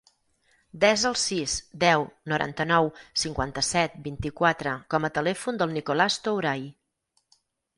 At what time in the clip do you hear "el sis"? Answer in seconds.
1.09-1.57